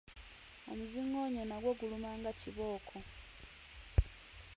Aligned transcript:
Omuzingoonyo 0.69 1.43
nagwo 1.49 1.71
guluma 1.79 2.09
nga 2.19 2.31
kibooko. 2.39 2.95